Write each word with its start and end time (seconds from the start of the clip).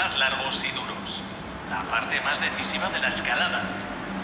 más 0.00 0.16
largos 0.16 0.64
y 0.64 0.70
duros. 0.70 1.20
La 1.68 1.80
parte 1.80 2.18
más 2.22 2.40
decisiva 2.40 2.88
de 2.88 3.00
la 3.00 3.08
escalada. 3.08 3.60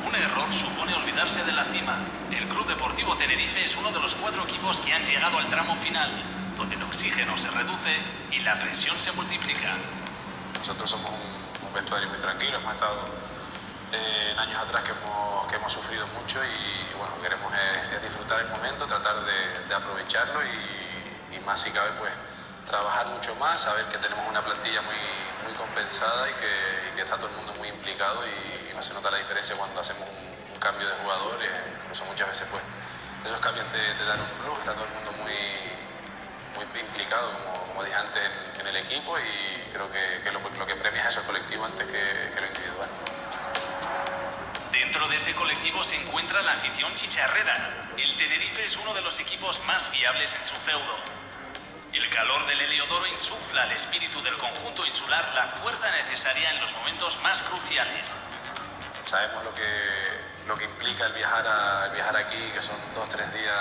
Un 0.09 0.15
error 0.15 0.49
supone 0.51 0.95
olvidarse 0.95 1.45
de 1.45 1.53
la 1.53 1.65
cima. 1.65 1.99
El 2.31 2.49
Club 2.49 2.67
Deportivo 2.67 3.15
Tenerife 3.19 3.63
es 3.63 3.77
uno 3.77 3.93
de 3.93 4.01
los 4.01 4.15
cuatro 4.15 4.43
equipos 4.45 4.81
que 4.81 4.95
han 4.95 5.05
llegado 5.05 5.37
al 5.37 5.47
tramo 5.49 5.77
final, 5.77 6.09
donde 6.57 6.77
el 6.77 6.83
oxígeno 6.83 7.37
se 7.37 7.51
reduce 7.51 7.95
y 8.33 8.39
la 8.39 8.55
presión 8.59 8.99
se 8.99 9.13
multiplica. 9.13 9.77
Nosotros 10.59 10.89
somos 10.89 11.11
un, 11.11 11.75
vestuario 11.75 12.09
muy 12.09 12.19
tranquilo, 12.21 12.57
hemos 12.57 12.73
estado 12.73 13.05
eh, 13.93 14.31
en 14.33 14.39
años 14.39 14.59
atrás 14.59 14.83
que 14.83 14.93
hemos, 14.93 15.47
que 15.47 15.57
hemos 15.57 15.71
sufrido 15.71 16.07
mucho 16.19 16.41
y, 16.43 16.97
bueno, 16.97 17.13
queremos 17.21 17.53
es, 17.53 18.01
disfrutar 18.01 18.41
el 18.41 18.49
momento, 18.49 18.87
tratar 18.87 19.17
de, 19.27 19.75
aprovecharlo 19.75 20.41
y, 20.43 21.39
más 21.45 21.61
si 21.61 21.71
cabe 21.71 21.91
pues 22.01 22.11
trabajar 22.67 23.07
mucho 23.11 23.33
más, 23.37 23.61
saber 23.61 23.85
que 23.87 23.99
tenemos 23.99 24.27
una 24.29 24.43
plantilla 24.43 24.83
muy, 24.83 24.97
muy 25.47 25.56
compensada 25.77 26.31
y 26.31 26.33
que, 26.97 27.03
está 27.03 27.17
todo 27.17 27.29
el 27.29 27.37
mundo 27.37 27.53
muy 27.59 27.69
implicado 27.69 28.25
y, 28.27 28.75
no 28.75 28.83
se 28.83 28.93
nota 28.95 29.11
la 29.11 29.19
diferencia 29.19 29.57
cuando 29.57 29.81
hacemos 29.81 30.09
un, 30.09 30.59
cambio 30.61 30.89
de 30.89 30.95
jugadores, 31.05 31.51
incluso 31.83 32.05
muchas 32.07 32.29
veces 32.29 32.49
pues 32.51 32.63
esos 33.25 33.39
cambios 33.41 33.65
te, 33.73 34.05
dan 34.05 34.19
un 34.19 34.29
plus, 34.41 34.59
está 34.59 34.73
todo 34.73 34.85
el 34.85 34.91
mundo 34.91 35.13
muy, 35.23 35.37
muy 36.57 36.81
implicado, 36.81 37.31
como, 37.69 37.85
dije 37.85 37.95
antes, 37.95 38.23
en, 38.59 38.67
el 38.67 38.77
equipo 38.77 39.17
y 39.19 39.71
creo 39.71 39.89
que, 39.93 40.33
lo, 40.33 40.67
que 40.67 40.75
premia 40.77 41.03
es 41.03 41.09
eso, 41.09 41.21
el 41.21 41.27
colectivo 41.27 41.65
antes 41.65 41.87
que, 41.87 42.41
lo 42.41 42.47
individual. 42.47 42.89
Dentro 44.73 45.09
de 45.09 45.17
ese 45.17 45.35
colectivo 45.35 45.85
se 45.85 45.97
encuentra 45.97 46.43
la 46.43 46.53
afición 46.53 46.95
chicharrera. 46.95 47.87
El 47.97 48.17
Tenerife 48.17 48.65
es 48.65 48.77
uno 48.77 48.93
de 48.95 49.03
los 49.03 49.21
equipos 49.21 49.61
más 49.67 49.87
fiables 49.89 50.35
en 50.35 50.45
su 50.45 50.55
feudo. 50.57 50.97
El 51.97 52.11
calor 52.11 52.45
del 52.45 52.61
Heliodoro 52.61 53.07
insufla 53.07 53.63
al 53.63 53.73
espíritu 53.73 54.23
del 54.23 54.37
conjunto 54.37 54.85
insular 54.85 55.27
la 55.35 55.49
fuerza 55.49 55.91
necesaria 55.93 56.51
en 56.51 56.61
los 56.61 56.71
momentos 56.75 57.19
más 57.23 57.41
cruciales. 57.41 58.15
Sabemos 59.07 59.43
lo 59.43 59.55
que, 59.55 59.65
lo 60.47 60.55
que 60.57 60.65
implica 60.65 61.07
el 61.07 61.15
viajar, 61.15 61.47
a, 61.49 61.87
el 61.87 61.93
viajar 61.93 62.15
aquí, 62.19 62.51
que 62.53 62.61
son 62.61 62.77
dos, 62.95 63.09
tres 63.09 63.33
días 63.33 63.61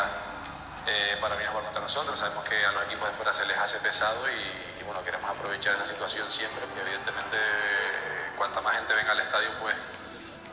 eh, 0.85 1.17
para 1.21 1.35
venir 1.35 1.47
a 1.47 1.51
jugar 1.51 1.63
contra 1.63 1.81
nosotros. 1.81 2.19
Sabemos 2.19 2.43
que 2.43 2.65
a 2.65 2.73
los 2.73 2.83
equipos 2.87 3.07
de 3.07 3.15
fuera 3.15 3.33
se 3.33 3.45
les 3.45 3.57
hace 3.57 3.77
pesado 3.77 4.19
y, 4.29 4.83
bueno, 4.83 5.01
queremos 5.05 5.29
aprovechar 5.29 5.75
esa 5.75 5.85
situación 5.85 6.29
siempre, 6.29 6.59
porque 6.65 6.81
evidentemente 6.81 7.37
cuanta 8.35 8.59
más 8.59 8.75
gente 8.75 8.93
venga 8.95 9.13
al 9.13 9.19
estadio, 9.21 9.47
pues 9.61 9.75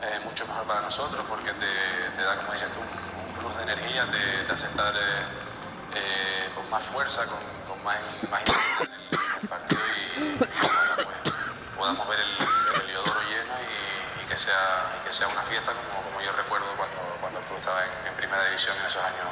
eh, 0.02 0.20
mucho 0.22 0.46
mejor 0.46 0.68
para 0.68 0.82
nosotros, 0.82 1.26
porque 1.28 1.50
te, 1.52 2.22
da, 2.22 2.36
como 2.36 2.52
dices 2.52 2.70
tú, 2.70 2.78
un, 2.78 3.34
plus 3.40 3.56
de 3.56 3.62
energía, 3.64 4.06
te, 4.06 4.52
hace 4.52 4.66
estar 4.66 4.94
eh, 4.94 6.48
con 6.54 6.70
más 6.70 6.84
fuerza, 6.84 7.26
con, 7.26 7.61
más, 7.84 7.98
más 8.30 8.42
en 8.80 8.92
el, 8.92 9.48
partido 9.48 9.80
y, 9.96 10.38
pues, 10.38 11.34
podamos 11.76 12.08
ver 12.08 12.20
el, 12.20 12.32
el 12.32 12.80
heliodoro 12.82 13.20
lleno 13.22 13.54
y, 14.22 14.26
que 14.28 14.36
sea, 14.36 15.00
que 15.04 15.12
sea 15.12 15.28
una 15.28 15.42
fiesta 15.42 15.72
como, 15.72 16.02
como 16.04 16.20
yo 16.22 16.32
recuerdo 16.32 16.66
cuando, 16.76 16.98
cuando 17.20 17.38
el 17.38 17.44
club 17.44 17.58
estaba 17.58 17.84
en, 17.84 18.14
primera 18.16 18.44
división 18.46 18.76
en 18.78 18.86
esos 18.86 19.02
años 19.04 19.22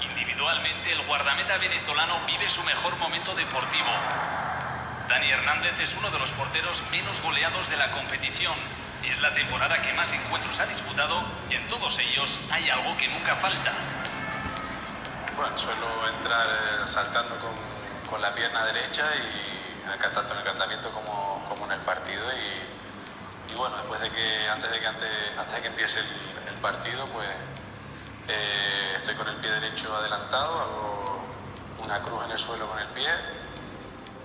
Individualmente, 0.00 0.92
el 0.92 1.06
guardameta 1.06 1.58
venezolano 1.58 2.18
vive 2.26 2.48
su 2.48 2.62
mejor 2.64 2.96
momento 2.96 3.34
deportivo. 3.34 3.88
Dani 5.08 5.30
Hernández 5.30 5.78
es 5.80 5.94
uno 5.94 6.10
de 6.10 6.18
los 6.18 6.30
porteros 6.30 6.82
menos 6.90 7.20
goleados 7.20 7.68
de 7.68 7.76
la 7.76 7.90
competición. 7.92 8.54
Es 9.04 9.20
la 9.20 9.34
temporada 9.34 9.82
que 9.82 9.92
más 9.92 10.12
encuentros 10.12 10.58
ha 10.60 10.66
disputado 10.66 11.24
y 11.50 11.54
en 11.54 11.68
todos 11.68 11.98
ellos 11.98 12.40
hay 12.50 12.70
algo 12.70 12.96
que 12.96 13.08
nunca 13.08 13.34
falta. 13.34 13.72
Bueno, 15.40 15.56
suelo 15.56 15.86
entrar 16.18 16.46
eh, 16.48 16.86
saltando 16.86 17.34
con, 17.40 18.20
la 18.20 18.34
pierna 18.34 18.66
derecha 18.66 19.04
y 19.16 19.86
en 19.90 20.12
tanto 20.12 20.34
en 20.34 20.38
el 20.38 20.44
cantamiento 20.44 20.90
como, 20.90 21.42
como 21.48 21.64
en 21.64 21.72
el 21.72 21.78
partido 21.80 22.24
y 22.32 22.70
y 23.52 23.56
bueno, 23.56 23.76
después 23.76 24.00
de 24.00 24.10
que, 24.10 24.48
antes 24.48 24.70
de 24.70 24.80
que, 24.80 24.86
antes, 24.86 25.10
de 25.54 25.60
que 25.60 25.66
empiece 25.66 26.00
el, 26.00 26.60
partido, 26.60 27.04
pues 27.06 27.28
eh, 28.28 28.92
estoy 28.96 29.14
con 29.14 29.28
el 29.28 29.36
pie 29.36 29.50
derecho 29.50 29.96
adelantado, 29.96 30.60
hago 30.60 31.24
una 31.82 32.00
cruz 32.00 32.24
en 32.26 32.32
el 32.32 32.38
suelo 32.38 32.68
con 32.68 32.78
el 32.78 32.86
pie, 32.88 33.08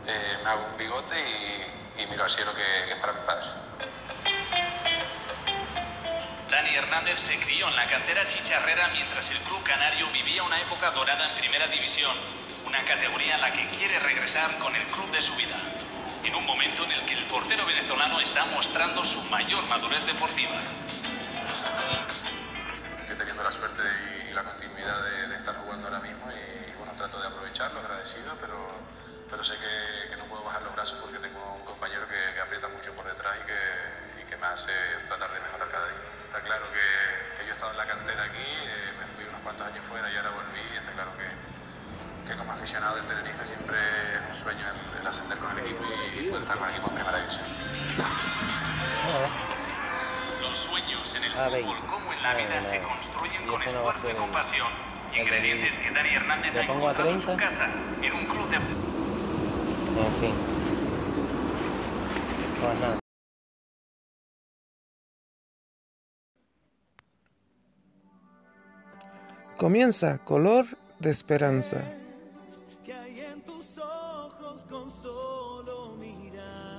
eh, 0.08 0.38
me 0.44 0.50
hago 0.50 0.66
un 0.70 0.78
bigote 0.78 1.16
y, 1.98 2.06
miro 2.08 2.26
al 2.26 2.30
cielo 2.30 2.54
que, 2.54 2.92
es 2.92 3.00
para 3.00 3.14
mi 3.14 3.22
padre. 3.26 3.46
Dani 6.56 6.74
Hernández 6.74 7.20
se 7.20 7.38
crió 7.38 7.68
en 7.68 7.76
la 7.76 7.86
cantera 7.86 8.26
chicharrera 8.28 8.88
mientras 8.94 9.30
el 9.30 9.40
club 9.40 9.62
canario 9.64 10.08
vivía 10.12 10.42
una 10.42 10.58
época 10.62 10.90
dorada 10.92 11.28
en 11.28 11.36
primera 11.36 11.68
división, 11.68 12.16
una 12.66 12.82
categoría 12.86 13.36
a 13.36 13.40
la 13.40 13.52
que 13.52 13.68
quiere 13.76 14.00
regresar 14.00 14.58
con 14.60 14.74
el 14.74 14.84
club 14.84 15.12
de 15.12 15.22
su 15.22 15.36
vida 15.36 15.58
en 16.24 16.34
un 16.34 16.46
momento 16.46 16.86
en 16.86 16.94
el 16.94 17.06
que 17.06 17.16
el 17.16 17.26
portero 17.26 17.66
venezolano 17.66 18.22
está 18.22 18.46
mostrando 18.46 19.04
su 19.04 19.22
mayor 19.24 19.68
madurez 19.68 20.06
deportiva. 20.06 20.56
Estoy 23.02 23.18
teniendo 23.18 23.44
la 23.44 23.52
suerte 23.52 23.84
y, 24.30 24.34
la 24.34 24.46
continuidad 24.46 25.04
de, 25.04 25.36
estar 25.36 25.58
jugando 25.58 25.88
ahora 25.88 26.00
mismo 26.00 26.32
y, 26.32 26.72
bueno, 26.78 26.94
trato 26.94 27.20
de 27.20 27.28
aprovecharlo, 27.28 27.82
agradecido, 27.82 28.34
pero, 28.40 28.66
pero 29.30 29.44
sé 29.44 29.56
que, 29.58 30.16
no 30.16 30.24
puedo 30.28 30.46
bajar 30.46 30.62
los 30.62 30.74
brazos 30.74 31.00
porque 31.02 31.20
tengo 31.20 31.54
un 31.54 31.66
compañero 31.66 32.08
que, 32.08 32.40
aprieta 32.40 32.70
mucho 32.70 32.94
por 32.94 33.04
detrás 33.04 33.36
y 33.44 33.46
que, 33.46 34.30
que, 34.30 34.38
me 34.38 34.48
hace 34.48 34.72
tratar 35.10 35.34
de 35.34 35.40
mejorar. 35.42 35.65
Está 36.36 36.48
claro 36.48 36.66
que, 36.68 37.46
yo 37.46 37.50
he 37.50 37.56
estado 37.56 37.72
en 37.72 37.78
la 37.78 37.88
cantera 37.88 38.24
aquí, 38.26 38.44
eh, 38.44 38.92
me 39.00 39.08
fui 39.16 39.24
unos 39.24 39.40
cuantos 39.40 39.68
años 39.68 39.86
fuera 39.88 40.12
y 40.12 40.18
ahora 40.18 40.32
volví 40.32 40.60
y 40.74 40.76
está 40.76 40.92
claro 40.92 41.16
que 41.16 41.24
que 42.28 42.36
como 42.36 42.52
aficionado 42.52 42.98
del 42.98 43.06
Tenerife 43.06 43.48
siempre 43.48 43.78
es 43.78 44.30
un 44.30 44.36
sueño 44.36 44.66
el, 45.00 45.08
ascender 45.08 45.38
con 45.38 45.52
el 45.52 45.60
equipo 45.60 45.86
y, 45.86 46.28
poder 46.28 46.42
estar 46.42 46.58
con 46.58 46.68
el 46.68 46.76
equipo 46.76 46.90
en 46.90 46.96
primera 46.96 47.18
división. 47.20 47.46
Los 50.42 50.58
sueños 50.58 51.16
en 51.16 51.24
el 51.24 51.32
fútbol 51.32 51.78
como 51.88 52.12
en 52.12 52.22
la 52.22 52.34
vida 52.34 52.62
se 52.62 52.82
construyen 52.84 53.48
con 53.48 53.62
esfuerzo 53.64 54.10
y 54.10 54.14
compasión. 54.16 54.68
Ingredientes 55.16 55.78
que 55.78 55.90
Dani 55.90 56.10
Hernández 56.10 56.54
ha 56.54 56.62
encontrado 56.64 57.10
en 57.12 57.22
su 57.22 57.38
casa, 57.38 57.70
en 58.02 58.14
un 58.14 58.26
club 58.26 58.50
de... 58.50 58.58
En 58.58 60.14
fin. 60.20 60.36
Pues 62.60 62.80
nada. 62.82 63.05
Comienza 69.66 70.20
Color 70.20 70.68
de 71.00 71.10
Esperanza. 71.10 71.82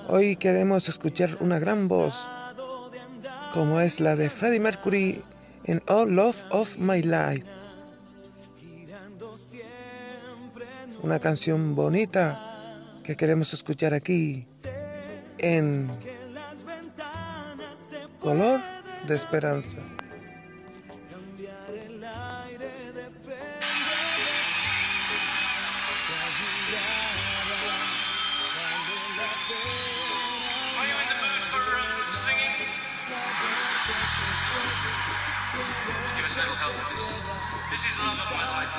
Hoy 0.06 0.36
queremos 0.36 0.88
escuchar 0.88 1.36
una 1.40 1.58
gran 1.58 1.88
voz, 1.88 2.14
como 3.52 3.80
es 3.80 3.98
la 3.98 4.14
de 4.14 4.30
Freddie 4.30 4.60
Mercury 4.60 5.24
en 5.64 5.82
All 5.88 6.14
Love 6.14 6.44
of 6.50 6.78
My 6.78 7.02
Life. 7.02 7.44
Una 11.02 11.18
canción 11.18 11.74
bonita 11.74 12.78
que 13.02 13.16
queremos 13.16 13.52
escuchar 13.52 13.94
aquí 13.94 14.46
en 15.38 15.88
Color 18.20 18.60
de 19.08 19.16
Esperanza. 19.16 19.78
This 37.76 37.92
is 37.92 37.98
love 37.98 38.18
of 38.18 38.32
my 38.32 38.48
life. 38.56 38.72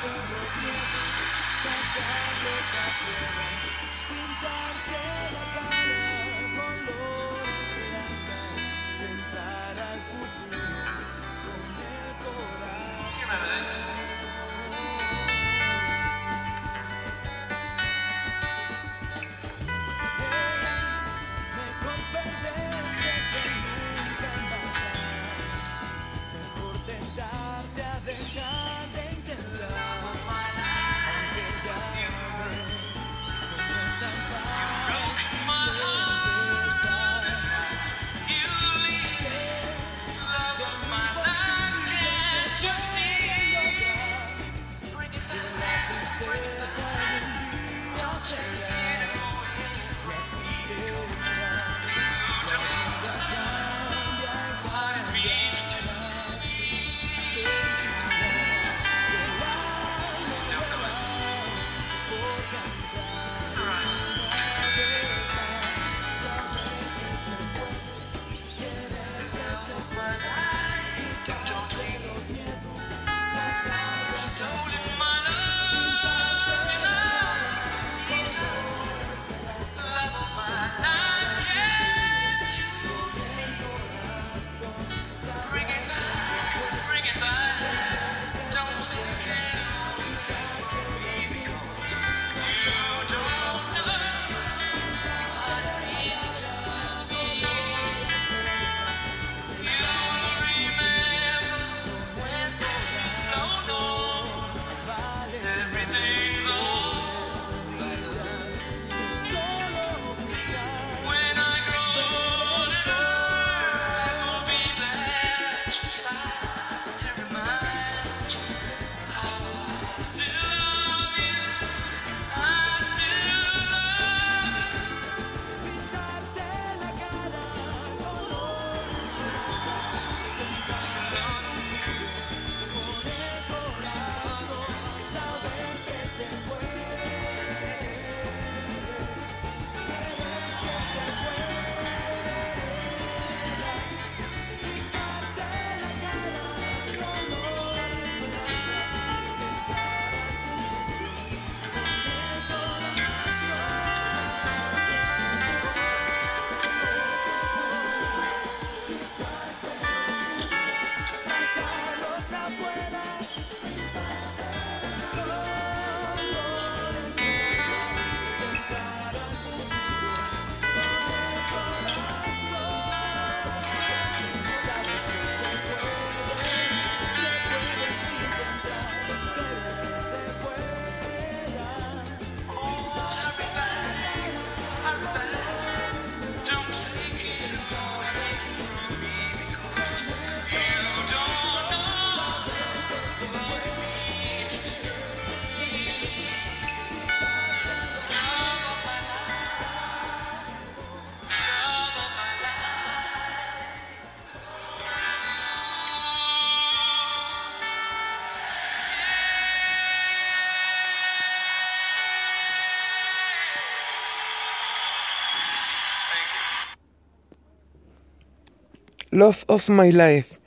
Love 219.18 219.46
of 219.48 219.72
My 219.72 219.92
Life 219.92 220.38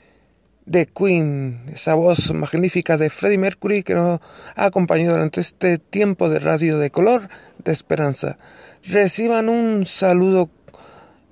de 0.64 0.86
Queen, 0.86 1.72
esa 1.74 1.94
voz 1.94 2.32
magnífica 2.32 2.96
de 2.96 3.10
Freddie 3.10 3.36
Mercury 3.36 3.82
que 3.82 3.94
nos 3.94 4.20
ha 4.54 4.64
acompañado 4.64 5.14
durante 5.14 5.40
este 5.40 5.78
tiempo 5.78 6.28
de 6.28 6.38
radio 6.38 6.78
de 6.78 6.92
color 6.92 7.28
de 7.64 7.72
esperanza. 7.72 8.38
Reciban 8.84 9.48
un 9.48 9.86
saludo 9.86 10.50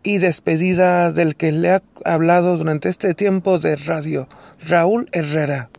y 0.02 0.18
despedida 0.18 1.12
del 1.12 1.36
que 1.36 1.52
le 1.52 1.70
ha 1.70 1.82
hablado 2.04 2.56
durante 2.56 2.88
este 2.88 3.14
tiempo 3.14 3.60
de 3.60 3.76
radio, 3.76 4.28
Raúl 4.66 5.08
Herrera. 5.12 5.70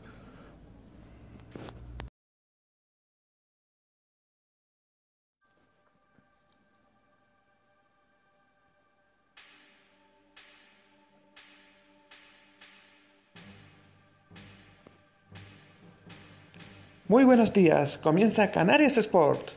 Muy 17.09 17.23
buenos 17.23 17.51
días, 17.53 17.97
comienza 17.97 18.51
Canarias 18.51 18.95
Sport. 18.97 19.53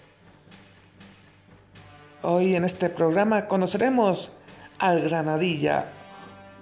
Hoy 2.22 2.56
en 2.56 2.64
este 2.64 2.88
programa 2.88 3.46
conoceremos 3.46 4.30
al 4.78 5.02
Granadilla, 5.02 5.84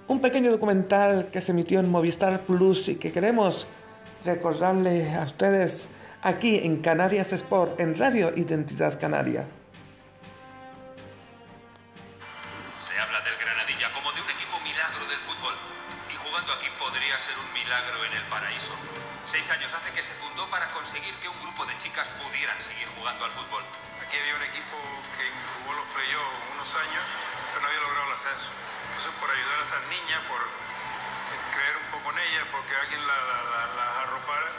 un 0.09 0.19
pequeño 0.19 0.51
documental 0.51 1.29
que 1.31 1.41
se 1.41 1.53
emitió 1.53 1.79
en 1.79 1.89
Movistar 1.89 2.41
Plus 2.41 2.89
y 2.89 2.95
que 2.95 3.13
queremos 3.13 3.67
recordarle 4.25 5.15
a 5.15 5.23
ustedes 5.23 5.87
aquí 6.23 6.59
en 6.61 6.81
Canarias 6.81 7.31
Sport, 7.31 7.79
en 7.79 7.97
Radio 7.97 8.33
Identidad 8.35 8.99
Canaria. 8.99 9.45
Seguir 22.71 22.87
jugando 22.95 23.25
al 23.25 23.31
fútbol. 23.31 23.63
Aquí 23.99 24.15
había 24.17 24.35
un 24.35 24.43
equipo 24.43 24.77
que 25.19 25.27
jugó 25.27 25.75
los 25.75 25.87
playoffs 25.91 26.39
unos 26.55 26.71
años, 26.75 27.03
pero 27.51 27.61
no 27.61 27.67
había 27.67 27.81
logrado 27.83 28.07
el 28.07 28.15
ascenso. 28.15 28.49
Entonces, 28.87 29.11
por 29.19 29.27
ayudar 29.27 29.57
a 29.59 29.63
esas 29.63 29.83
niñas, 29.91 30.19
por 30.31 30.39
creer 31.51 31.75
un 31.83 31.87
poco 31.91 32.07
en 32.15 32.19
ellas, 32.31 32.45
porque 32.51 32.71
alguien 32.75 33.01
las 33.07 33.21
la, 33.27 33.37
la, 33.43 33.61
la 33.75 33.85
arropara, 34.07 34.51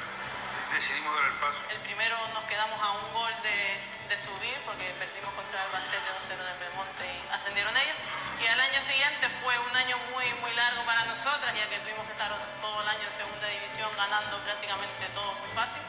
decidimos 0.73 1.09
dar 1.16 1.25
el 1.25 1.37
paso. 1.40 1.61
El 1.73 1.81
primero 1.88 2.16
nos 2.37 2.45
quedamos 2.45 2.76
a 2.81 2.88
un 3.00 3.07
gol 3.16 3.33
de, 3.42 3.81
de 4.09 4.16
subir, 4.21 4.57
porque 4.69 4.92
perdimos 5.00 5.33
contra 5.33 5.64
Albacete 5.64 6.09
2-0 6.21 6.37
de 6.37 6.54
Belmonte 6.69 7.04
y 7.09 7.16
ascendieron 7.33 7.73
ellos. 7.76 7.97
Y 8.40 8.47
al 8.47 8.61
año 8.61 8.81
siguiente 8.83 9.25
fue 9.40 9.57
un 9.57 9.75
año 9.76 9.97
muy, 10.12 10.28
muy 10.45 10.52
largo 10.52 10.85
para 10.85 11.04
nosotras, 11.09 11.49
ya 11.57 11.64
que 11.69 11.81
tuvimos 11.81 12.04
que 12.04 12.12
estar 12.12 12.33
todo 12.61 12.76
el 12.83 12.88
año 12.88 13.04
en 13.09 13.12
segunda 13.12 13.47
división 13.49 13.88
ganando 13.97 14.37
prácticamente 14.45 15.07
todo 15.16 15.33
muy 15.40 15.49
fácil. 15.57 15.81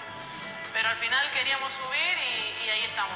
Pero 0.73 0.89
al 0.89 0.97
final 0.97 1.31
queríamos 1.31 1.71
subir 1.71 2.17
y, 2.17 2.65
y 2.65 2.69
ahí 2.69 2.83
estamos. 2.85 3.15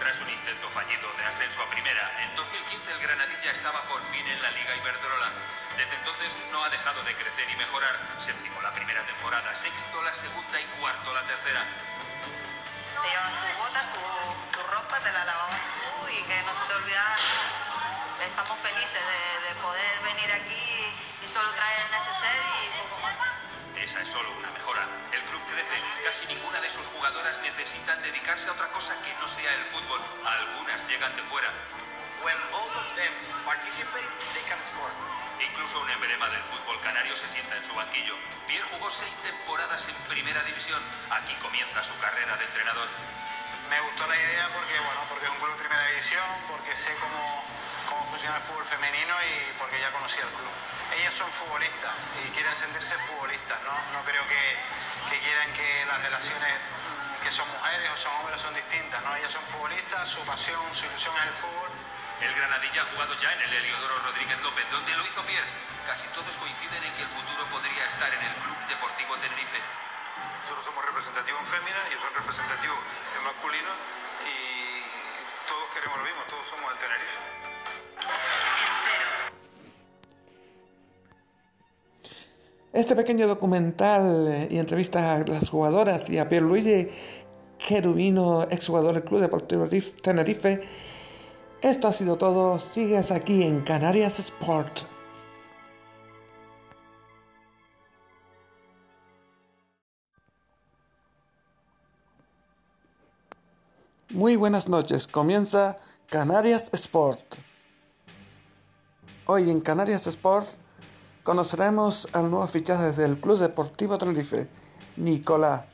Tras 0.00 0.18
un 0.20 0.28
intento 0.28 0.68
fallido 0.70 1.08
de 1.16 1.24
ascenso 1.24 1.62
a 1.62 1.70
primera, 1.70 2.04
en 2.22 2.34
2015 2.36 2.92
el 2.92 2.98
Granadilla 3.00 3.50
estaba 3.50 3.82
por 3.82 4.02
fin 4.10 4.26
en 4.26 4.42
la 4.42 4.50
Liga 4.50 4.76
Iberdrola. 4.76 5.30
Desde 5.78 5.94
entonces 5.94 6.34
no 6.50 6.62
ha 6.64 6.68
dejado 6.68 7.02
de 7.04 7.14
crecer 7.14 7.48
y 7.48 7.56
mejorar. 7.56 7.96
Séptimo 8.18 8.60
la 8.62 8.72
primera 8.74 9.00
temporada, 9.06 9.54
sexto 9.54 10.02
la 10.02 10.12
segunda 10.12 10.60
y 10.60 10.64
cuarto 10.78 11.14
la 11.14 11.22
tercera. 11.22 11.62
Te 13.00 13.08
llevas 13.08 13.32
tu 13.40 13.48
bota, 13.62 13.80
tu, 13.94 14.58
tu 14.58 14.66
ropa, 14.66 14.98
te 15.00 15.12
la 15.12 15.24
lavabas 15.24 15.60
tú 15.78 16.08
y 16.08 16.22
que 16.24 16.42
no 16.42 16.52
se 16.52 16.64
te 16.66 16.74
olvidara. 16.74 17.16
Estamos 18.26 18.58
felices 18.58 19.00
de, 19.00 19.48
de 19.48 19.54
poder 19.62 19.94
venir 20.02 20.32
aquí 20.32 20.92
y 21.22 21.26
solo 21.28 21.48
traer 21.52 21.86
el 21.86 21.90
neceser 21.92 22.42
y 22.64 22.88
poco 22.90 23.00
más. 23.02 23.25
Esa 23.86 24.02
es 24.02 24.08
solo 24.08 24.28
una 24.34 24.50
mejora. 24.50 24.82
El 25.12 25.22
club 25.30 25.40
crece. 25.46 25.78
Casi 26.02 26.26
ninguna 26.26 26.60
de 26.60 26.68
sus 26.68 26.84
jugadoras 26.86 27.38
necesitan 27.38 28.02
dedicarse 28.02 28.48
a 28.48 28.52
otra 28.58 28.66
cosa 28.74 29.00
que 29.06 29.14
no 29.22 29.28
sea 29.28 29.54
el 29.54 29.62
fútbol. 29.70 30.02
Algunas 30.26 30.82
llegan 30.88 31.14
de 31.14 31.22
fuera. 31.22 31.46
When 32.26 32.34
both 32.50 32.74
of 32.74 32.88
them 32.98 33.14
participate, 33.46 34.10
they 34.34 34.42
can 34.50 34.58
score. 34.66 34.90
Incluso 35.38 35.78
un 35.78 35.88
emblema 35.88 36.28
del 36.30 36.42
fútbol 36.50 36.80
canario 36.80 37.14
se 37.14 37.28
sienta 37.28 37.54
en 37.54 37.62
su 37.62 37.74
banquillo. 37.78 38.18
Pierre 38.48 38.66
jugó 38.74 38.90
seis 38.90 39.14
temporadas 39.22 39.86
en 39.86 39.94
primera 40.10 40.42
división. 40.42 40.82
Aquí 41.10 41.36
comienza 41.38 41.78
su 41.84 41.96
carrera 42.02 42.36
de 42.38 42.44
entrenador. 42.44 42.88
Me 43.70 43.78
gustó 43.86 44.04
la 44.08 44.16
idea 44.18 44.50
porque, 44.50 44.74
bueno, 44.82 45.00
porque 45.08 45.26
es 45.26 45.30
un 45.30 45.38
club 45.38 45.54
de 45.54 45.62
primera 45.62 45.86
división, 45.94 46.26
porque 46.50 46.74
sé 46.74 46.90
cómo, 46.98 47.46
funciona 48.16 48.40
el 48.40 48.48
fútbol 48.48 48.64
femenino 48.64 49.12
y 49.28 49.52
porque 49.60 49.76
ya 49.76 49.92
conocía 49.92 50.24
el 50.24 50.32
club. 50.40 50.56
Ellas 50.96 51.12
son 51.12 51.28
futbolistas 51.36 51.92
y 52.16 52.32
quieren 52.32 52.56
sentirse 52.56 52.96
futbolistas, 53.12 53.60
¿no? 53.60 53.76
No 53.92 54.00
creo 54.08 54.24
que, 54.24 54.40
que 55.12 55.20
quieran 55.20 55.52
que 55.52 55.84
las 55.84 56.00
relaciones 56.00 56.48
que 57.20 57.28
son 57.28 57.44
mujeres 57.52 57.92
o 57.92 57.96
son 58.00 58.16
hombres 58.16 58.40
son 58.40 58.56
distintas, 58.56 59.04
¿no? 59.04 59.12
Ellas 59.20 59.28
son 59.28 59.44
futbolistas, 59.52 60.08
su 60.08 60.24
pasión, 60.24 60.64
su 60.72 60.88
ilusión 60.88 61.12
es 61.12 61.28
el 61.28 61.36
fútbol. 61.44 61.68
El 62.24 62.32
Granadilla 62.32 62.88
ha 62.88 62.88
jugado 62.96 63.12
ya 63.20 63.36
en 63.36 63.40
el 63.44 63.52
Heliodoro 63.52 63.98
Rodríguez 64.08 64.40
López, 64.40 64.64
donde 64.72 64.96
lo 64.96 65.04
hizo 65.04 65.20
Pierre. 65.28 65.52
Casi 65.84 66.08
todos 66.16 66.32
coinciden 66.40 66.88
en 66.88 66.92
que 66.96 67.04
el 67.04 67.12
futuro 67.12 67.44
podría 67.52 67.84
estar 67.84 68.08
en 68.08 68.22
el 68.24 68.34
Club 68.40 68.56
Deportivo 68.64 69.12
Tenerife. 69.20 69.60
Nosotros 70.40 70.64
somos 70.64 70.80
representativos 70.88 71.36
en 71.44 71.48
fémina, 71.52 71.84
ellos 71.92 72.00
son 72.00 72.14
representativos 72.16 72.80
en 72.80 73.22
masculino 73.28 73.72
y 74.24 74.80
todos 75.44 75.68
queremos 75.76 76.00
lo 76.00 76.04
mismo, 76.08 76.24
todos 76.32 76.48
somos 76.48 76.72
el 76.72 76.78
Tenerife. 76.80 77.55
Este 82.76 82.94
pequeño 82.94 83.26
documental 83.26 84.28
eh, 84.28 84.48
y 84.50 84.58
entrevista 84.58 85.14
a 85.14 85.26
las 85.26 85.48
jugadoras 85.48 86.10
y 86.10 86.18
a 86.18 86.28
Pierluigi 86.28 86.88
Cherubino, 87.58 88.42
exjugador 88.50 88.92
del 88.92 89.04
Club 89.04 89.22
Deportivo 89.22 89.66
Tenerife. 90.02 90.60
Esto 91.62 91.88
ha 91.88 91.92
sido 91.94 92.18
todo. 92.18 92.58
Sigues 92.58 93.10
aquí 93.10 93.44
en 93.44 93.62
Canarias 93.62 94.18
Sport. 94.18 94.80
Muy 104.10 104.36
buenas 104.36 104.68
noches. 104.68 105.06
Comienza 105.06 105.78
Canarias 106.10 106.68
Sport. 106.74 107.36
Hoy 109.28 109.50
en 109.50 109.60
Canarias 109.60 110.06
Sport 110.06 110.46
conoceremos 111.24 112.06
al 112.12 112.30
nuevo 112.30 112.46
fichaje 112.46 112.92
del 112.92 113.18
Club 113.18 113.40
Deportivo 113.40 113.98
Tenerife, 113.98 114.46
Nicolás. 114.94 115.64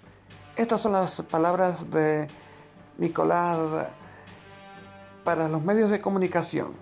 Estas 0.56 0.80
son 0.80 0.92
las 0.92 1.20
palabras 1.20 1.90
de 1.90 2.28
Nicolás 2.96 3.92
para 5.22 5.48
los 5.48 5.62
medios 5.62 5.90
de 5.90 6.00
comunicación. 6.00 6.74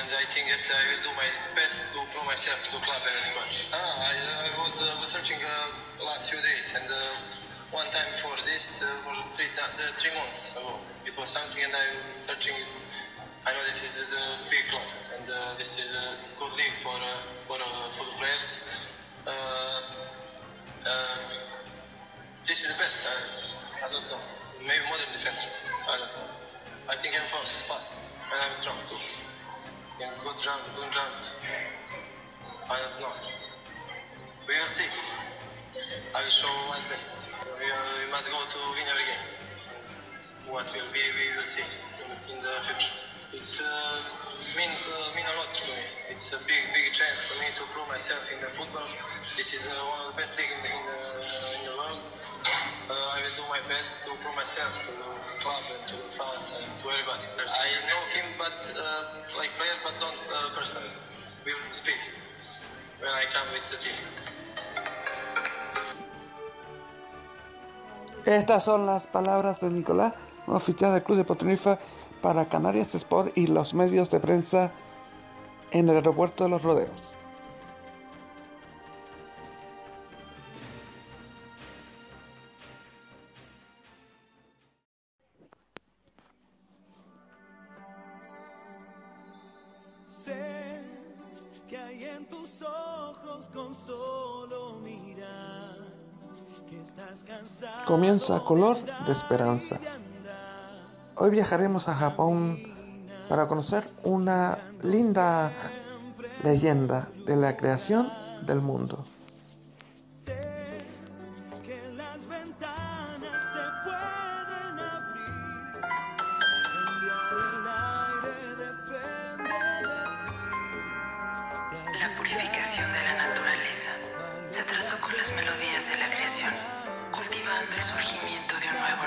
And 0.00 0.08
I 0.16 0.24
think 0.32 0.48
that 0.48 0.64
I 0.64 0.80
will 0.88 1.02
do 1.04 1.12
my 1.12 1.28
best 1.52 1.92
to 1.92 2.00
prove 2.08 2.24
myself 2.24 2.56
to 2.64 2.70
the 2.72 2.80
club 2.80 3.04
and 3.04 3.12
a 3.20 3.24
coach. 3.36 3.68
Ah, 3.68 4.08
I, 4.08 4.48
I 4.48 4.50
was 4.64 4.80
uh, 4.80 4.96
searching 5.04 5.36
uh, 5.44 6.08
last 6.08 6.32
few 6.32 6.40
days 6.40 6.72
and 6.72 6.88
uh, 6.88 6.96
one 7.68 7.84
time 7.92 8.08
before 8.16 8.32
this, 8.48 8.80
uh, 8.80 8.88
for 9.04 9.12
three, 9.36 9.52
uh, 9.60 9.92
three 10.00 10.16
months 10.16 10.56
ago, 10.56 10.80
it 11.04 11.12
was 11.20 11.28
something 11.28 11.60
and 11.60 11.76
I 11.76 12.08
was 12.08 12.16
searching. 12.16 12.56
I 13.44 13.52
know 13.52 13.60
this 13.68 13.84
is 13.84 14.08
a 14.16 14.24
big 14.48 14.64
club 14.72 14.88
and 15.20 15.28
uh, 15.28 15.52
this 15.60 15.76
is 15.76 15.92
a 15.92 16.16
good 16.40 16.56
league 16.56 16.80
for 16.80 16.96
uh, 16.96 17.20
for 17.44 17.60
for 17.92 18.04
the 18.08 18.16
players. 18.16 18.64
This 22.48 22.64
is 22.64 22.72
the 22.72 22.78
best. 22.80 23.04
I, 23.04 23.84
I 23.84 23.92
don't 23.92 24.08
know. 24.08 24.24
Maybe 24.64 24.80
modern 24.88 25.12
defender. 25.12 25.44
I 25.84 26.00
don't 26.00 26.12
know. 26.16 26.32
I 26.88 26.96
think 26.96 27.12
I'm 27.20 27.28
fast, 27.28 27.68
fast, 27.68 28.16
and 28.32 28.40
I'm 28.40 28.56
strong 28.56 28.80
too. 28.88 29.29
Jump, 30.00 30.16
good 30.24 30.40
jump. 30.96 31.12
I 32.72 32.76
don't 32.80 33.00
know. 33.04 33.12
We 34.48 34.56
will 34.56 34.64
see. 34.64 34.88
I 36.16 36.24
will 36.24 36.32
show 36.32 36.48
my 36.72 36.80
best. 36.88 37.36
We, 37.60 37.68
are, 37.68 37.84
we 38.00 38.08
must 38.08 38.32
go 38.32 38.40
to 38.40 38.60
win 38.72 38.88
every 38.88 39.04
game. 39.04 39.20
What 40.48 40.72
will 40.72 40.88
be, 40.96 41.04
we 41.04 41.36
will 41.36 41.44
see 41.44 41.68
in, 42.00 42.32
in 42.32 42.40
the 42.40 42.48
future. 42.64 42.96
It's 43.36 43.60
uh, 43.60 43.68
mean 44.56 44.72
uh, 44.72 45.12
mean 45.12 45.28
a 45.28 45.36
lot 45.36 45.52
to 45.52 45.68
me. 45.68 45.76
It's 46.08 46.32
a 46.32 46.40
big 46.48 46.64
big 46.72 46.96
chance 46.96 47.20
for 47.28 47.36
me 47.44 47.52
to 47.60 47.62
prove 47.76 47.86
myself 47.92 48.24
in 48.32 48.40
the 48.40 48.48
football. 48.48 48.88
This 49.36 49.52
is 49.52 49.68
uh, 49.68 49.76
one 49.84 50.00
of 50.08 50.16
the 50.16 50.24
best 50.24 50.40
league 50.40 50.48
in, 50.48 50.64
in, 50.64 50.80
in 50.80 51.59
do 53.40 53.46
my 53.48 53.62
best 53.72 54.04
to 54.04 54.10
prove 54.22 54.36
myself 54.36 54.72
to 54.84 54.92
the 55.00 55.10
club 55.42 55.62
and 55.72 55.82
to 55.88 55.96
France 56.16 56.48
and 56.60 56.68
to 56.80 56.86
everybody. 56.92 57.24
I 57.40 57.70
know 57.88 58.02
him, 58.16 58.26
but 58.36 58.60
uh, 58.76 59.38
like 59.40 59.50
player, 59.58 59.76
but 59.84 59.96
not 60.04 60.14
uh, 60.28 60.56
person. 60.56 60.82
We 61.46 61.52
will 61.54 61.72
speak 61.72 62.00
when 63.00 63.12
I 63.22 63.24
come 63.34 63.48
with 63.54 63.66
the 63.72 63.78
team. 63.84 64.00
Estas 68.26 68.64
son 68.64 68.84
las 68.84 69.06
palabras 69.06 69.60
de 69.60 69.70
Nicolás, 69.70 70.12
nuevo 70.46 70.60
fichaje 70.60 70.92
del 70.92 71.02
Club 71.02 71.18
de 71.18 71.24
Patronifa 71.24 71.78
para 72.20 72.46
Canarias 72.46 72.94
Sport 72.94 73.36
y 73.36 73.46
los 73.46 73.72
medios 73.72 74.10
de 74.10 74.20
prensa 74.20 74.72
en 75.70 75.88
el 75.88 75.96
aeropuerto 75.96 76.44
de 76.44 76.50
Los 76.50 76.62
Rodeos. 76.62 77.09
Color 98.28 98.76
de 99.06 99.12
Esperanza. 99.12 99.80
Hoy 101.16 101.30
viajaremos 101.30 101.88
a 101.88 101.94
Japón 101.94 102.58
para 103.30 103.46
conocer 103.46 103.90
una 104.04 104.58
linda 104.82 105.52
leyenda 106.44 107.08
de 107.24 107.36
la 107.36 107.56
creación 107.56 108.12
del 108.44 108.60
mundo. 108.60 109.04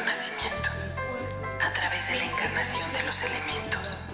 nacimiento 0.02 0.70
a 1.62 1.74
través 1.74 2.08
de 2.08 2.16
la 2.16 2.26
encarnación 2.26 2.94
de 2.94 3.04
los 3.04 3.22
elementos. 3.22 4.13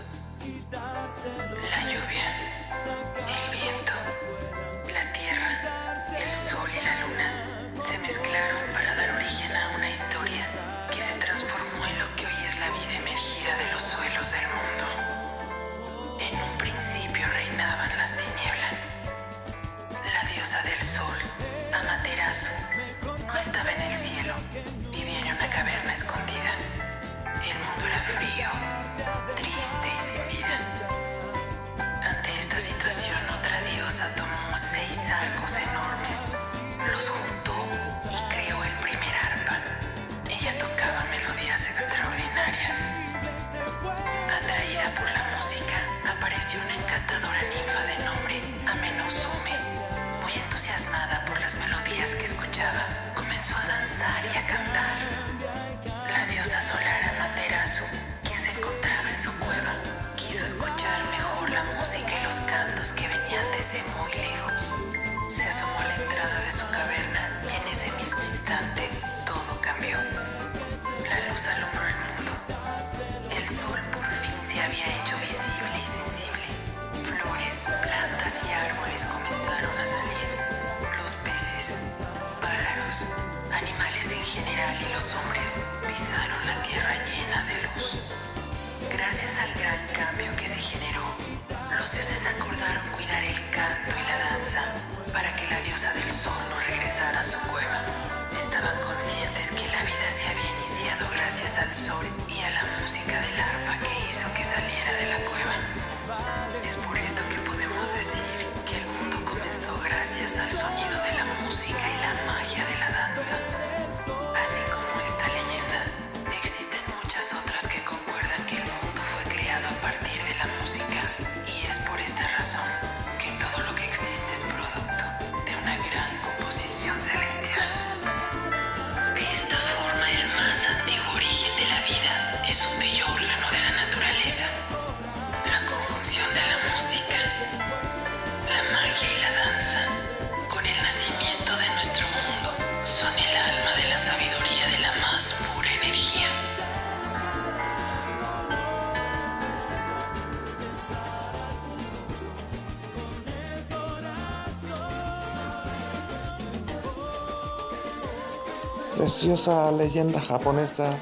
graciosa 159.20 159.70
leyenda 159.74 160.22
japonesa 160.22 160.94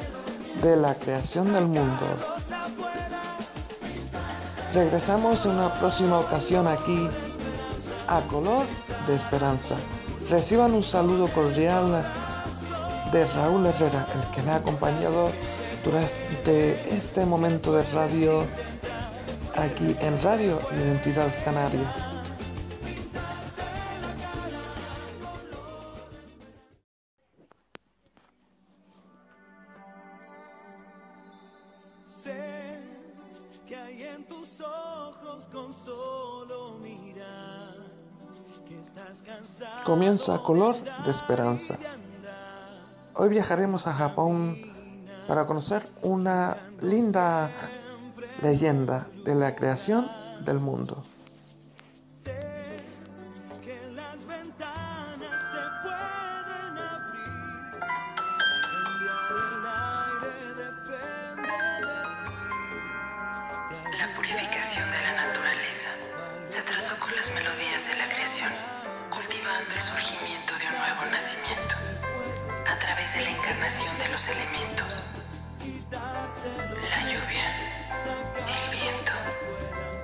de 0.63 0.75
la 0.75 0.95
creación 0.95 1.53
del 1.53 1.65
mundo. 1.65 2.07
Regresamos 4.73 5.45
en 5.45 5.51
una 5.51 5.71
próxima 5.79 6.17
ocasión 6.17 6.67
aquí 6.67 7.07
a 8.07 8.21
Color 8.21 8.65
de 9.05 9.13
Esperanza. 9.13 9.75
Reciban 10.31 10.73
un 10.73 10.81
saludo 10.81 11.27
cordial 11.27 12.11
de 13.11 13.27
Raúl 13.35 13.67
Herrera, 13.67 14.07
el 14.15 14.31
que 14.31 14.41
le 14.41 14.49
ha 14.49 14.55
acompañado 14.55 15.29
durante 15.85 16.91
este 16.91 17.23
momento 17.23 17.71
de 17.71 17.83
radio 17.93 18.45
aquí 19.55 19.95
en 19.99 20.19
Radio 20.23 20.59
Identidad 20.71 21.31
Canaria. 21.45 22.06
comienza 40.07 40.41
color 40.41 40.77
de 41.03 41.11
esperanza. 41.11 41.77
Hoy 43.13 43.27
viajaremos 43.27 43.87
a 43.87 43.93
Japón 43.93 44.57
para 45.27 45.45
conocer 45.45 45.85
una 46.01 46.55
linda 46.79 47.51
leyenda 48.41 49.05
de 49.25 49.35
la 49.35 49.53
creación 49.53 50.09
del 50.45 50.59
mundo. 50.61 51.03
La 63.99 64.15
purificación 64.15 64.85
de 64.89 65.01
la 65.01 65.27
naturaleza 65.27 65.89
se 66.47 66.61
trazó 66.61 66.97
con 66.97 67.13
las 67.13 67.29
melodías 67.33 67.87
de 67.89 67.95
la 67.97 68.05
creación 68.05 68.26
el 69.59 69.81
surgimiento 69.81 70.53
de 70.59 70.67
un 70.67 70.77
nuevo 70.77 71.05
nacimiento 71.09 71.75
a 72.69 72.77
través 72.77 73.11
de 73.15 73.21
la 73.21 73.29
encarnación 73.31 73.97
de 73.97 74.09
los 74.09 74.27
elementos, 74.27 75.01
la 75.91 77.01
lluvia, 77.01 77.47
el 78.45 78.69
viento, 78.69 79.11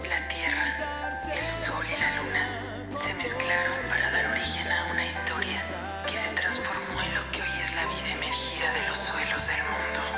la 0.10 0.28
tierra, 0.28 1.22
el 1.36 1.52
sol 1.52 1.86
y 1.86 2.02
la 2.02 2.16
luna 2.16 2.98
se 2.98 3.14
mezclaron 3.14 3.78
para 3.90 4.10
dar 4.10 4.26
origen 4.32 4.72
a 4.72 4.92
una 4.92 5.06
historia 5.06 5.62
que 6.08 6.18
se 6.18 6.30
transformó 6.30 7.02
en 7.02 7.14
lo 7.14 7.32
que 7.32 7.44
hoy 7.44 7.62
es 7.62 7.76
la 7.76 7.86
vida 7.86 8.10
emergida 8.10 8.74
de 8.74 8.88
los 8.88 8.98
suelos 8.98 9.48
del 9.48 9.62
mundo. 9.70 10.13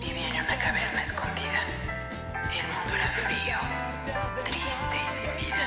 Vivía 0.00 0.28
en 0.28 0.44
una 0.44 0.58
caverna 0.58 1.02
escondida. 1.02 1.60
El 2.48 2.66
mundo 2.72 2.94
era 2.94 3.08
frío, 3.20 3.58
triste 4.44 4.96
y 4.96 5.08
sin 5.12 5.30
vida. 5.44 5.64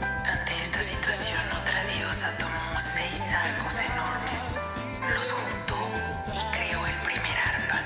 Ante 0.00 0.62
esta 0.62 0.82
situación, 0.82 1.40
otra 1.60 1.84
diosa 1.94 2.32
tomó 2.38 2.80
seis 2.80 3.20
arcos 3.30 3.78
enormes, 3.80 4.40
los 5.14 5.30
juntó 5.30 5.78
y 6.34 6.56
creó 6.56 6.84
el 6.86 6.96
primer 7.06 7.38
arpa. 7.38 7.78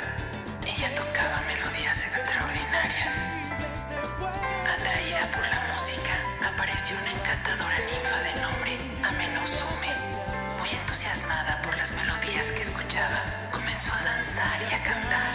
Ella 0.64 0.94
tocaba 0.94 1.42
melodías 1.46 1.98
extraordinarias. 2.06 3.14
Atraída 4.64 5.28
por 5.32 5.44
la 5.46 5.60
música, 5.74 6.14
apareció 6.54 6.96
una 6.96 7.12
encantadora 7.12 7.78
ninfa 7.84 8.18
de 8.22 8.40
nombre 8.40 8.78
Amenosume. 9.04 9.92
Muy 10.58 10.70
entusiasmada 10.70 11.60
por 11.62 11.76
las 11.76 11.92
melodías 11.92 12.50
que 12.52 12.62
escuchaba, 12.62 13.43
y 14.36 14.74
a 14.74 14.82
cantar. 14.82 15.32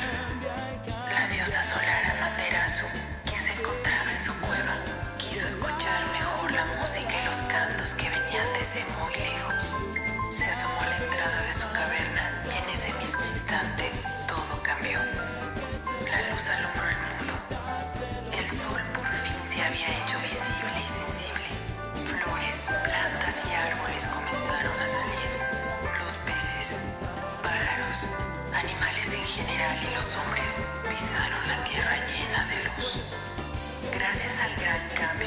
La 1.13 1.27
diosa 1.27 1.63
solar 1.63 2.03
Amaterasu, 2.17 2.85
quien 3.25 3.41
se 3.41 3.53
encontraba 3.53 4.11
en 4.11 4.19
su 4.19 4.33
cueva, 4.41 4.75
quiso 5.17 5.45
escuchar 5.45 6.01
mejor 6.11 6.51
la 6.51 6.65
música 6.81 7.09
y 7.21 7.25
los 7.25 7.37
cantos 7.43 7.93
que 7.93 8.09
venían 8.09 8.47
desde 8.53 8.83
muy 8.99 9.13
lejos. 9.15 9.73
Se 10.29 10.43
asomó 10.45 10.81
a 10.81 10.87
la 10.87 10.97
entrada 10.97 11.41
de 11.43 11.53
su 11.53 11.67
caverna 11.71 12.18
Gracias 34.69 35.18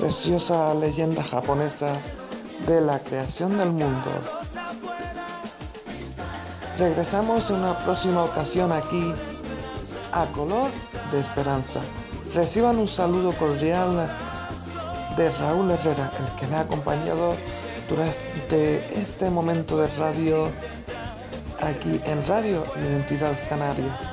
Preciosa 0.00 0.72
leyenda 0.72 1.22
japonesa 1.22 1.92
de 2.66 2.80
la 2.80 2.98
creación 3.00 3.58
del 3.58 3.68
mundo. 3.68 4.10
Regresamos 6.78 7.50
en 7.50 7.56
una 7.56 7.78
próxima 7.84 8.24
ocasión 8.24 8.72
aquí 8.72 9.12
a 10.12 10.24
Color 10.32 10.70
de 11.12 11.20
Esperanza. 11.20 11.80
Reciban 12.34 12.78
un 12.78 12.88
saludo 12.88 13.32
cordial 13.32 14.10
de 15.18 15.30
Raúl 15.32 15.70
Herrera, 15.70 16.10
el 16.18 16.34
que 16.36 16.46
le 16.46 16.56
ha 16.56 16.60
acompañado 16.60 17.36
durante 17.86 18.98
este 18.98 19.28
momento 19.28 19.76
de 19.76 19.88
radio 19.98 20.48
aquí 21.60 22.00
en 22.06 22.26
Radio 22.26 22.64
Identidad 22.76 23.36
Canaria. 23.50 24.09